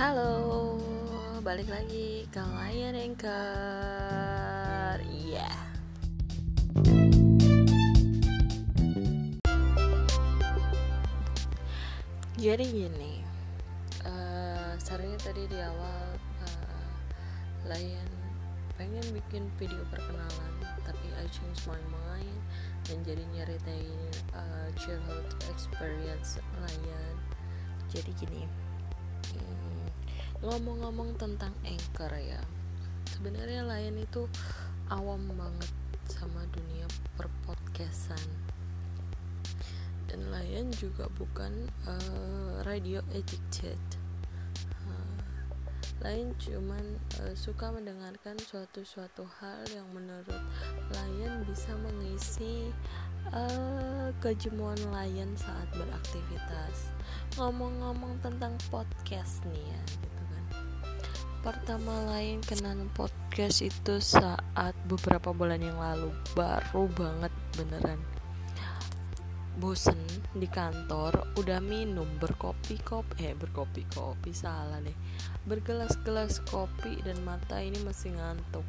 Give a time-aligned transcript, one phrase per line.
[0.00, 0.80] Halo,
[1.44, 3.36] balik lagi ke Lion Anchor.
[4.96, 5.44] Iya.
[5.44, 5.60] Yeah.
[12.40, 13.20] Jadi gini,
[14.08, 16.16] uh, sarannya tadi di awal
[16.48, 16.88] uh,
[17.68, 18.08] Lion
[18.80, 22.40] pengen bikin video perkenalan, tapi I change my mind
[22.88, 24.00] dan jadi nyeritain
[24.32, 27.20] uh, childhood experience Lion.
[27.92, 28.48] Jadi gini,
[29.36, 29.69] hmm,
[30.40, 32.40] ngomong-ngomong tentang anchor ya,
[33.04, 34.24] sebenarnya Lion itu
[34.88, 35.68] awam banget
[36.08, 36.88] sama dunia
[37.20, 38.24] perpodcastan.
[40.08, 43.78] Dan lain juga bukan uh, radio addicted.
[44.88, 45.20] Uh,
[46.00, 50.40] lain cuman uh, suka mendengarkan suatu-suatu hal yang menurut
[50.90, 52.72] lain bisa mengisi
[53.30, 56.90] uh, kejemuan lain saat beraktivitas.
[57.36, 59.82] Ngomong-ngomong tentang podcast nih ya
[61.40, 66.12] pertama lain kenal podcast itu saat beberapa bulan yang lalu.
[66.36, 67.96] Baru banget beneran.
[69.56, 69.96] Bosen
[70.36, 74.92] di kantor udah minum berkopi-kopi eh berkopi-kopi salah deh.
[75.48, 78.64] Bergelas-gelas kopi dan mata ini masih ngantuk.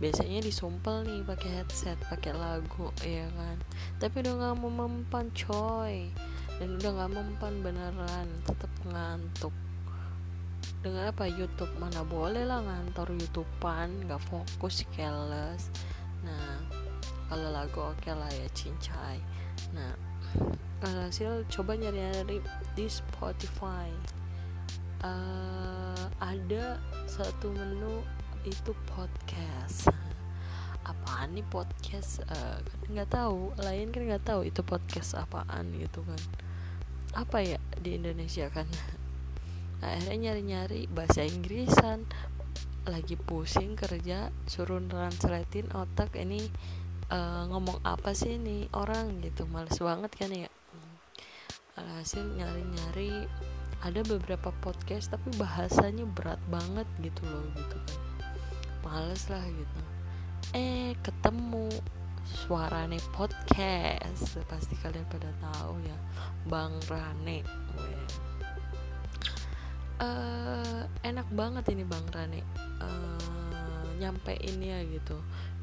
[0.00, 3.60] Biasanya disumpel nih pakai headset pakai lagu ya kan?
[4.00, 6.08] Tapi udah nggak mau mempan coy.
[6.56, 9.52] Dan udah nggak mempan beneran tetap ngantuk
[10.82, 11.70] dengan apa YouTube?
[11.78, 15.70] Mana boleh lah ngantor YouTubean nggak fokus careless
[16.22, 16.62] nah
[17.26, 19.18] kalau lagu oke okay lah ya cincai.
[19.72, 19.94] Nah
[20.82, 22.42] hasil coba nyari-nyari
[22.74, 23.88] di Spotify.
[25.02, 28.02] Uh, ada satu menu
[28.44, 29.90] itu podcast.
[30.82, 32.22] Apaan nih podcast?
[32.26, 32.58] Uh,
[32.90, 36.20] nggak tahu lain kan nggak tahu itu podcast apaan gitu kan.
[37.16, 38.66] Apa ya di Indonesia kan
[39.82, 42.06] akhirnya nyari-nyari bahasa Inggrisan.
[42.82, 46.14] Lagi pusing kerja suruh translatein otak.
[46.18, 46.40] Ini
[47.10, 49.46] uh, ngomong apa sih nih orang gitu.
[49.50, 50.50] Males banget kan ya?
[51.78, 53.26] Alhasil nyari-nyari
[53.82, 57.98] ada beberapa podcast tapi bahasanya berat banget gitu loh gitu kan.
[58.86, 59.80] Males lah gitu.
[60.54, 61.70] Eh ketemu
[62.26, 64.38] suarane podcast.
[64.46, 65.98] Pasti kalian pada tahu ya.
[66.50, 67.46] Bang Rane
[70.02, 72.42] uh, enak banget ini bang Rane.
[72.82, 75.14] Uh, nyampein ya gitu.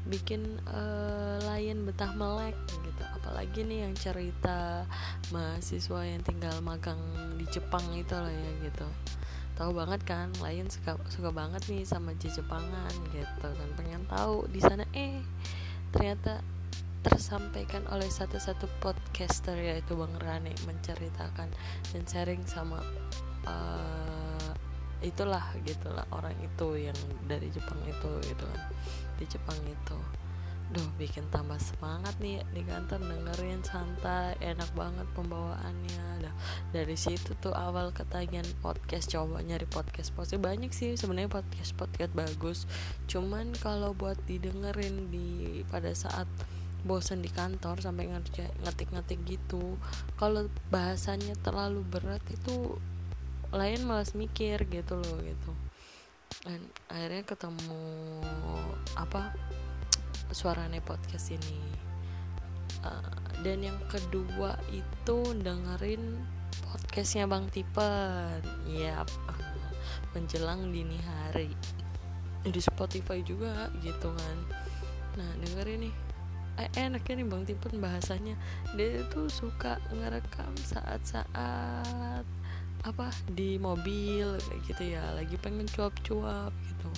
[0.08, 3.04] Bikin uh, lain betah melek gitu.
[3.20, 4.88] Apalagi nih yang cerita
[5.28, 6.98] mahasiswa yang tinggal magang
[7.36, 8.88] di Jepang itu lah ya gitu.
[9.60, 13.68] Tahu banget kan lain suka suka banget nih sama Jepangan gitu kan.
[13.76, 14.88] Pengen tahu di sana.
[14.96, 15.20] Eh
[15.92, 16.40] ternyata
[17.00, 21.48] tersampaikan oleh satu-satu podcaster yaitu Bang Rane menceritakan
[21.92, 22.80] dan sharing sama
[23.46, 24.52] uh,
[25.00, 28.62] itulah gitulah orang itu yang dari Jepang itu gitu kan.
[29.16, 29.98] Di Jepang itu.
[30.70, 36.22] Duh bikin tambah semangat nih di kantor dengerin santai enak banget pembawaannya.
[36.22, 36.34] Dah,
[36.70, 42.12] dari situ tuh awal ketagihan podcast coba nyari podcast pasti banyak sih sebenarnya podcast podcast
[42.14, 42.58] bagus.
[43.10, 46.30] Cuman kalau buat didengerin di pada saat
[46.84, 48.08] bosan di kantor sampai
[48.64, 49.76] ngetik-ngetik gitu
[50.16, 52.80] kalau bahasanya terlalu berat itu
[53.50, 55.52] lain malas mikir gitu loh gitu.
[56.46, 57.84] Dan akhirnya ketemu
[58.94, 59.34] apa
[60.30, 61.58] suaranya podcast ini.
[62.80, 66.16] Uh, dan yang kedua itu dengerin
[66.64, 68.40] podcastnya Bang Tipen
[68.70, 69.08] ya yep.
[70.14, 71.50] menjelang dini hari.
[72.46, 74.36] Di Spotify juga gitu kan.
[75.18, 75.94] Nah dengerin nih.
[76.60, 78.38] Eh, enaknya nih Bang Tipen bahasanya.
[78.78, 82.24] Dia tuh suka ngerekam saat-saat
[82.84, 85.04] apa di mobil kayak gitu ya.
[85.16, 86.90] Lagi pengen cuap-cuap gitu.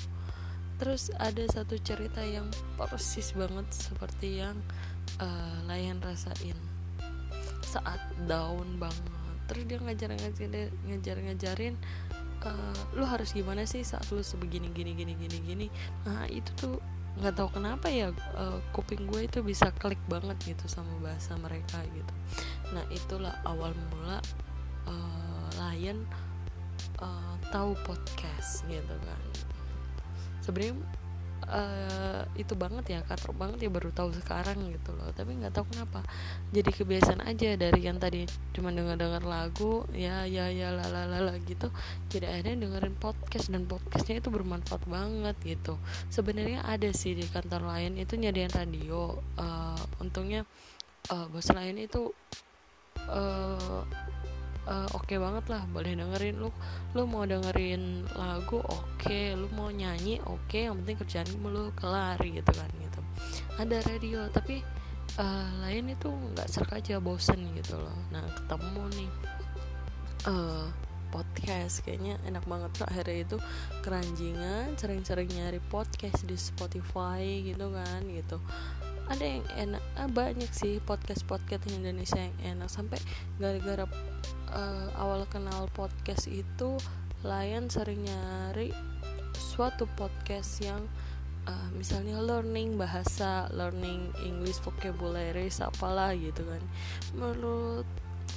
[0.83, 4.59] Terus ada satu cerita yang persis banget seperti yang
[5.23, 6.59] uh, Layan rasain.
[7.63, 9.37] Saat down banget.
[9.51, 11.75] Terus dia ngajar ngajar ngajar ngajarin
[12.47, 15.67] uh, lu harus gimana sih saat lu sebegini gini gini gini gini?
[16.07, 16.77] Nah itu tuh
[17.13, 18.09] nggak tahu kenapa ya
[18.39, 22.15] uh, kuping gue itu bisa klik banget gitu sama bahasa mereka gitu.
[22.73, 24.19] Nah itulah awal mula
[24.89, 25.99] uh, klien
[27.05, 29.23] uh, tahu podcast gitu kan.
[30.43, 30.75] Sebenarnya
[31.53, 35.13] uh, itu banget ya katrok banget ya baru tahu sekarang gitu loh.
[35.13, 36.01] Tapi nggak tahu kenapa.
[36.51, 38.25] Jadi kebiasaan aja dari yang tadi
[38.57, 41.69] cuma denger dengar lagu ya ya ya lalalala gitu.
[42.09, 45.77] Jadi akhirnya dengerin podcast dan podcastnya itu bermanfaat banget gitu.
[46.09, 50.49] Sebenarnya ada sih di kantor lain itu nyediain radio uh, untungnya
[51.11, 52.11] uh, bos lain itu
[54.67, 56.51] uh, oke okay banget lah boleh dengerin lu
[56.95, 59.35] lu mau dengerin lagu oke okay.
[59.35, 60.69] lu mau nyanyi oke okay.
[60.71, 63.01] yang penting kerjaan lu kelar gitu kan gitu
[63.59, 64.63] ada radio tapi
[65.19, 69.11] uh, lain itu nggak serak aja bosen gitu loh nah ketemu nih
[70.31, 70.67] uh,
[71.13, 73.37] podcast kayaknya enak banget tuh akhirnya itu
[73.85, 78.41] keranjingan sering-sering nyari podcast di Spotify gitu kan gitu
[79.13, 82.97] ada yang enak ah, banyak sih podcast podcast Indonesia yang enak sampai
[83.37, 83.85] gara-gara
[84.53, 86.77] uh, awal kenal podcast itu
[87.25, 88.75] Lion sering nyari
[89.35, 90.83] suatu podcast yang
[91.47, 96.63] uh, misalnya learning bahasa, learning English vocabulary, apalah gitu kan.
[97.15, 97.87] Menurut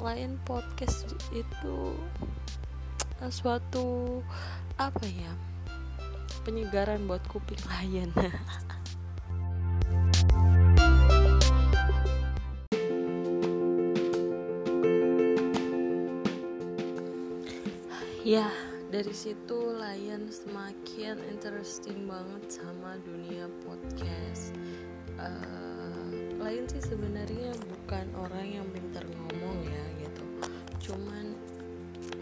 [0.03, 1.95] lain podcast itu
[3.23, 4.19] uh, suatu
[4.75, 5.31] apa ya
[6.43, 8.11] penyegaran buat kuping lain.
[18.25, 18.49] ya
[18.89, 24.49] dari situ Lion semakin interesting banget sama dunia podcast.
[25.21, 26.09] Uh,
[26.41, 30.25] Lion sih sebenarnya bukan orang yang pintar ngomong ya gitu.
[30.89, 31.37] Cuman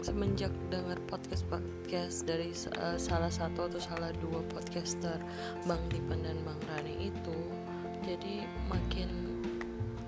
[0.04, 5.16] semenjak dengar podcast podcast dari uh, salah satu atau salah dua podcaster
[5.64, 7.38] Bang Dipan dan Bang Rani itu
[8.04, 9.08] jadi makin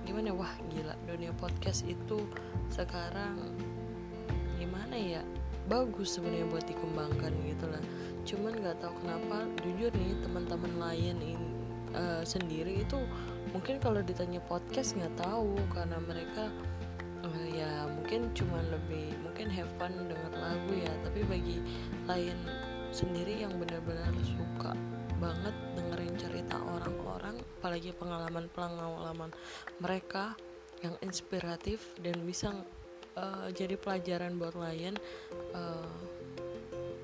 [0.04, 2.20] gimana wah gila dunia podcast itu
[2.68, 3.40] sekarang
[4.60, 5.24] gimana ya
[5.66, 7.82] bagus sebenarnya buat dikembangkan gitu lah.
[8.26, 11.42] Cuman nggak tahu kenapa jujur nih teman-teman lain in,
[11.94, 12.98] uh, sendiri itu
[13.54, 16.50] mungkin kalau ditanya podcast nggak tahu karena mereka
[17.22, 20.92] uh, ya mungkin cuma lebih mungkin have fun dengar lagu ya.
[21.06, 21.58] Tapi bagi
[22.06, 22.38] lain
[22.94, 24.72] sendiri yang benar-benar suka
[25.16, 29.32] banget dengerin cerita orang-orang apalagi pengalaman-pengalaman
[29.80, 30.36] mereka
[30.84, 32.52] yang inspiratif dan bisa
[33.16, 34.96] uh, jadi pelajaran buat Lion
[35.56, 35.90] uh,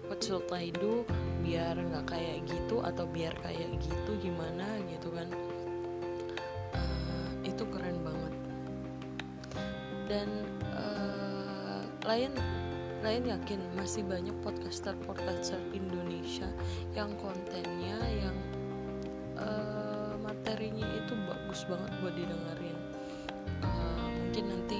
[0.07, 1.09] what should I do
[1.43, 5.29] biar nggak kayak gitu atau biar kayak gitu gimana gitu kan.
[6.77, 8.35] Uh, itu keren banget.
[10.07, 10.29] Dan
[10.77, 12.37] uh, Lion
[13.03, 16.47] Lion yakin masih banyak podcaster podcaster Indonesia
[16.95, 18.37] yang kontennya yang
[19.35, 22.79] uh, materinya itu bagus banget buat didengerin.
[23.65, 24.79] Uh, mungkin nanti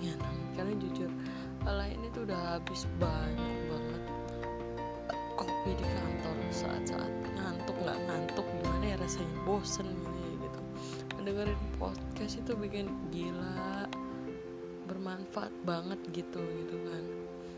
[0.00, 0.14] ya
[0.54, 1.10] karena jujur
[1.64, 4.02] lain itu udah habis banyak banget
[5.34, 6.36] kopi di kantor.
[6.54, 9.36] Saat-saat ngantuk nggak ngantuk gimana ya rasanya?
[9.42, 10.60] Bosen gitu ya gitu.
[11.18, 13.88] Mendengarin podcast itu bikin gila
[14.84, 17.04] bermanfaat banget gitu gitu kan.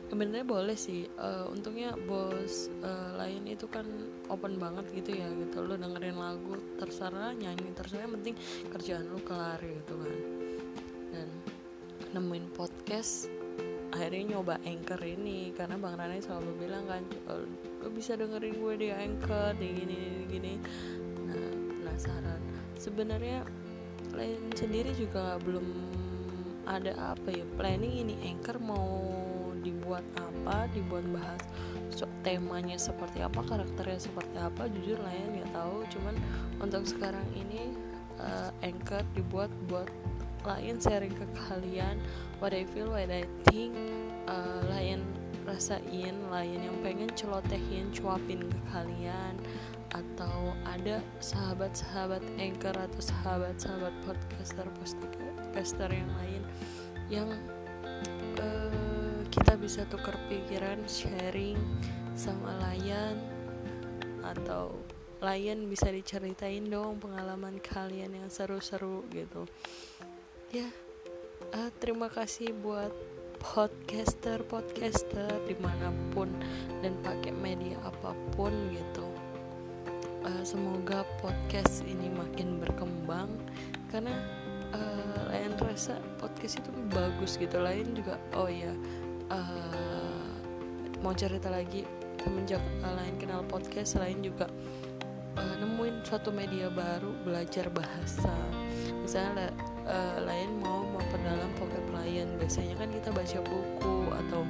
[0.06, 3.84] Sebenarnya boleh sih uh, untungnya bos uh, lain itu kan
[4.31, 5.67] open banget gitu ya gitu.
[5.67, 8.06] Lo dengerin lagu terserah nyanyi terserah.
[8.06, 8.34] Yang penting
[8.70, 10.35] kerjaan lo kelar gitu kan
[12.16, 13.28] nemuin podcast
[13.92, 15.52] akhirnya nyoba anchor ini.
[15.52, 17.04] Karena bang Rani selalu bilang kan
[17.84, 20.52] lo bisa dengerin gue di anchor di gini gini
[21.28, 21.52] nah
[21.84, 22.40] penasaran.
[22.80, 23.44] Sebenarnya
[24.16, 25.68] lain sendiri juga belum
[26.64, 27.44] ada apa ya.
[27.60, 29.12] Planning ini anchor mau
[29.60, 31.42] dibuat apa dibuat bahas
[31.90, 35.76] so, temanya seperti apa karakternya seperti apa jujur lah ya nggak tahu.
[35.92, 36.14] Cuman
[36.64, 37.76] untuk sekarang ini
[38.17, 39.88] uh, anchor dibuat buat
[40.46, 41.98] lain sharing ke kalian
[42.38, 43.74] what I feel what I think
[44.31, 45.03] uh, lain
[45.46, 49.34] rasain lain yang pengen celotehin cuapin ke kalian
[49.94, 56.43] atau ada sahabat-sahabat anchor atau sahabat-sahabat podcaster podcaster yang lain
[57.06, 57.29] yang
[58.43, 61.56] uh, kita bisa tukar pikiran sharing
[62.19, 63.17] sama Layan
[64.26, 64.74] atau
[65.24, 69.48] Layan bisa diceritain dong pengalaman kalian yang seru-seru gitu
[70.55, 70.69] ya
[71.55, 72.94] uh, terima kasih buat
[73.43, 76.31] podcaster podcaster di mana pun
[76.81, 79.06] dan pakai media apa pun gitu.
[80.26, 83.31] Uh, semoga podcast ini makin berkembang
[83.93, 84.10] karena
[84.74, 87.62] uh, lain rasa podcast itu bagus gitu.
[87.62, 88.72] Lain juga oh ya
[89.31, 90.31] uh,
[91.05, 91.86] mau cerita lagi
[92.26, 94.50] semenjak lain kenal podcast selain juga
[95.38, 98.34] uh, nemuin suatu media baru belajar bahasa.
[99.06, 99.55] Misalnya
[99.86, 102.26] uh, lain mau memperdalam vocab lain.
[102.36, 104.43] Biasanya kan kita baca buku atau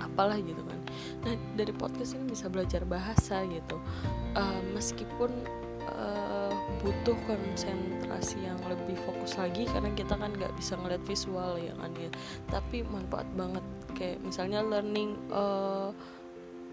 [0.00, 0.80] apalah gitu kan.
[1.28, 3.76] Nah dari podcast ini bisa belajar bahasa gitu.
[4.32, 5.28] Uh, meskipun
[5.92, 11.74] uh, butuh konsentrasi yang lebih fokus lagi karena kita kan nggak bisa ngeliat visual ya
[11.76, 12.10] kan ya.
[12.48, 13.64] Tapi manfaat banget.
[13.96, 15.92] Kayak misalnya learning uh,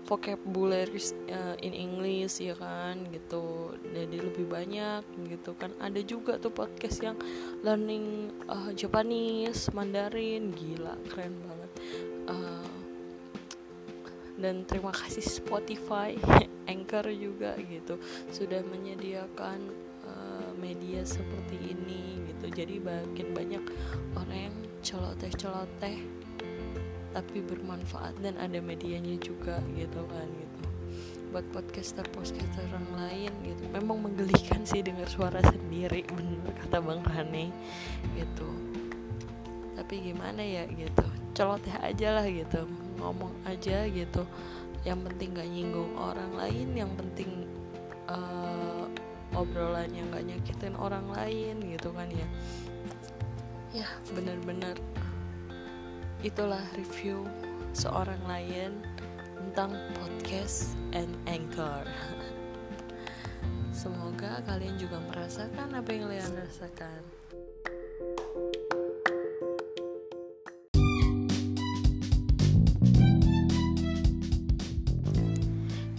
[0.03, 0.99] vocabulary
[1.31, 3.75] uh, in English ya kan gitu.
[3.93, 5.71] Jadi lebih banyak gitu kan.
[5.79, 7.17] Ada juga tuh podcast yang
[7.63, 11.71] learning uh, Japanese Mandarin gila keren banget.
[12.27, 12.73] Uh,
[14.39, 16.17] dan terima kasih Spotify
[16.71, 17.95] Anchor juga gitu.
[18.27, 19.59] Sudah menyediakan
[20.03, 22.51] uh, media seperti ini gitu.
[22.51, 23.63] Jadi makin banyak
[24.19, 26.22] orang yang celoteh-celoteh
[27.13, 30.61] tapi bermanfaat dan ada medianya juga gitu kan gitu.
[31.29, 33.63] Buat podcaster podcaster orang lain gitu.
[33.69, 37.45] Memang menggelikan sih dengar suara sendiri bener kata bang Rane
[38.17, 38.49] gitu.
[39.77, 41.05] Tapi gimana ya gitu.
[41.37, 42.65] Celoteh aja lah gitu.
[43.01, 44.25] Ngomong aja gitu.
[44.83, 47.47] Yang penting gak nyinggung orang lain yang penting
[48.11, 48.85] uh,
[49.33, 52.27] obrolan yang gak nyakitin orang lain gitu kan ya.
[53.73, 54.77] Ya bener-bener
[56.23, 57.27] itulah review
[57.75, 58.79] seorang lion
[59.35, 61.83] tentang podcast and anchor.
[63.75, 67.01] Semoga kalian juga merasakan apa yang kalian rasakan.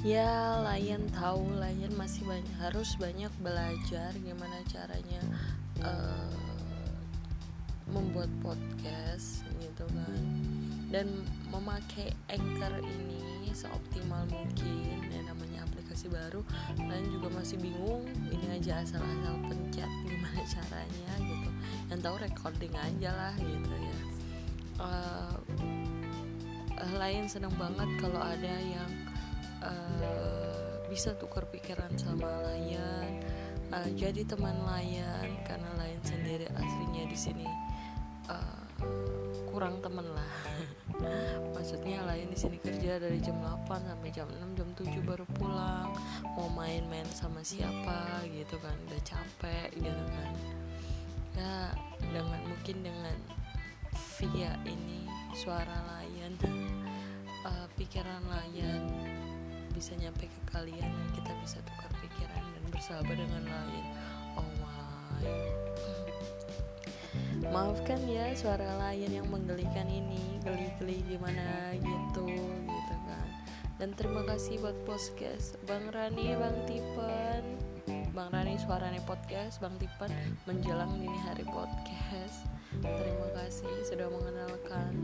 [0.04, 5.20] Ya, Lion tahu Lion masih banyak harus banyak belajar gimana caranya
[5.80, 6.28] uh,
[7.88, 10.22] membuat podcast gitu kan.
[10.88, 16.42] Dan memakai anchor ini seoptimal mungkin dan namanya aplikasi baru
[16.74, 21.50] kalian juga masih bingung ini aja asal-asal pencet gimana caranya gitu.
[21.88, 23.98] Yang tahu recording aja lah gitu ya.
[24.74, 25.34] Uh,
[26.98, 28.90] lain senang banget kalau ada yang
[29.62, 33.22] uh, bisa tukar pikiran sama Layan.
[33.70, 37.63] Uh, jadi teman Layan karena Layan sendiri aslinya di sini
[39.64, 40.32] kurang temen lah.
[41.56, 45.88] Maksudnya lain di sini kerja dari jam 8 sampai jam 6 jam 7 baru pulang.
[46.36, 50.32] Mau main-main sama siapa gitu kan udah capek gitu kan.
[51.32, 51.72] Ya
[52.12, 53.16] dengan mungkin dengan
[54.20, 56.36] via ini suara layan
[57.48, 58.84] uh, pikiran layan
[59.72, 63.84] bisa nyampe ke kalian dan kita bisa tukar pikiran dan bersahabat dengan lain.
[64.36, 65.24] Oh my
[67.52, 72.24] maafkan ya suara lain yang menggelikan ini geli-geli gimana gitu
[72.64, 73.28] gitu kan.
[73.76, 75.58] Dan terima kasih buat podcast.
[75.66, 77.42] Bang Rani Bang Tipen
[78.14, 79.58] Bang Rani suaranya podcast.
[79.58, 80.08] Bang Tipen
[80.46, 82.46] menjelang dini hari podcast.
[82.78, 85.02] Terima kasih sudah mengenalkan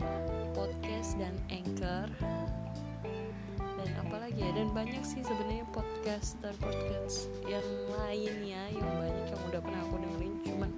[0.55, 2.07] podcast dan anchor
[3.81, 7.65] dan apalagi ya dan banyak sih sebenarnya podcaster podcast yang
[7.97, 10.35] lainnya yang banyak yang udah pernah aku dengerin.
[10.45, 10.71] Cuman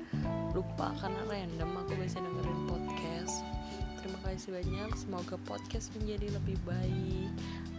[0.55, 3.43] lupa karena random aku bisa dengerin podcast.
[3.99, 7.31] Terima kasih banyak semoga podcast menjadi lebih baik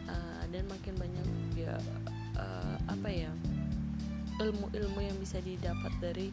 [0.08, 1.26] uh, dan makin banyak
[1.56, 1.76] ya
[2.36, 3.32] uh, apa ya
[4.44, 6.28] ilmu-ilmu yang bisa didapat dari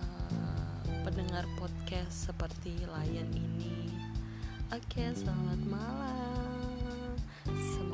[0.00, 3.92] uh, pendengar podcast seperti Layan ini.
[4.72, 6.64] Oke okay, selamat malam.
[7.44, 7.93] Semoga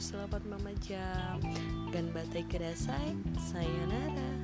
[0.00, 1.36] selamat tidur selamat memajam
[1.92, 4.39] dan batai kerasai sayonara